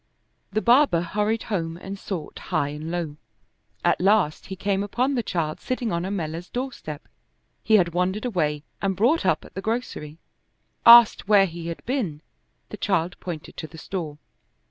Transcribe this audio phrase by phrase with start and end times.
[0.51, 3.17] The barber hurried home and sought high and low.
[3.85, 7.07] At last he came upon the child sitting on Ammella's doorstep;
[7.61, 10.17] he had wandered away and brought up at the grocery;
[10.87, 12.23] asked where he had been,
[12.69, 14.17] the child pointed to the store.